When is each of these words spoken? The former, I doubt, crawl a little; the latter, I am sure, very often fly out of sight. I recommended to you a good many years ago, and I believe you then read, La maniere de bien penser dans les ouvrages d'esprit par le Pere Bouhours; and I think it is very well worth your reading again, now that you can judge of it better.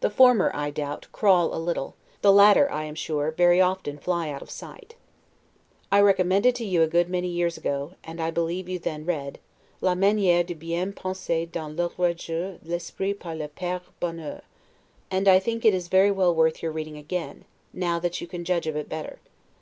The 0.00 0.10
former, 0.10 0.50
I 0.56 0.72
doubt, 0.72 1.06
crawl 1.12 1.54
a 1.54 1.56
little; 1.56 1.94
the 2.20 2.32
latter, 2.32 2.68
I 2.72 2.82
am 2.82 2.96
sure, 2.96 3.30
very 3.30 3.60
often 3.60 3.96
fly 3.96 4.28
out 4.28 4.42
of 4.42 4.50
sight. 4.50 4.96
I 5.92 6.00
recommended 6.00 6.56
to 6.56 6.64
you 6.64 6.82
a 6.82 6.88
good 6.88 7.08
many 7.08 7.28
years 7.28 7.56
ago, 7.56 7.92
and 8.02 8.20
I 8.20 8.32
believe 8.32 8.68
you 8.68 8.80
then 8.80 9.04
read, 9.04 9.38
La 9.80 9.94
maniere 9.94 10.42
de 10.42 10.54
bien 10.54 10.92
penser 10.92 11.46
dans 11.46 11.72
les 11.78 11.84
ouvrages 11.90 12.58
d'esprit 12.64 13.14
par 13.14 13.36
le 13.36 13.46
Pere 13.46 13.82
Bouhours; 14.00 14.42
and 15.12 15.28
I 15.28 15.38
think 15.38 15.64
it 15.64 15.74
is 15.74 15.86
very 15.86 16.10
well 16.10 16.34
worth 16.34 16.60
your 16.60 16.72
reading 16.72 16.96
again, 16.96 17.44
now 17.72 18.00
that 18.00 18.20
you 18.20 18.26
can 18.26 18.44
judge 18.44 18.66
of 18.66 18.74
it 18.74 18.88
better. 18.88 19.20